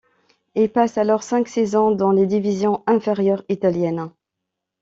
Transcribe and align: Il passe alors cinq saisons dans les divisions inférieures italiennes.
Il 0.55 0.71
passe 0.71 0.97
alors 0.97 1.21
cinq 1.21 1.47
saisons 1.47 1.91
dans 1.91 2.09
les 2.09 2.25
divisions 2.25 2.81
inférieures 2.87 3.43
italiennes. 3.49 4.09